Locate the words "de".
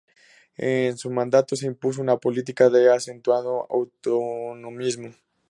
2.71-2.91